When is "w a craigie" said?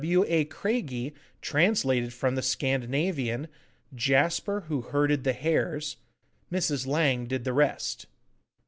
0.01-1.13